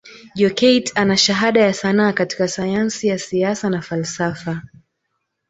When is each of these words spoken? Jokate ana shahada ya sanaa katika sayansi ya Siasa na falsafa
Jokate 0.35 0.91
ana 0.95 1.17
shahada 1.17 1.61
ya 1.61 1.73
sanaa 1.73 2.13
katika 2.13 2.47
sayansi 2.47 3.07
ya 3.07 3.19
Siasa 3.19 3.69
na 3.69 3.81
falsafa 3.81 4.61